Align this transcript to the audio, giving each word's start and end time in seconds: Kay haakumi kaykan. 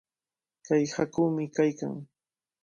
Kay 0.65 0.83
haakumi 0.95 1.43
kaykan. 1.55 1.95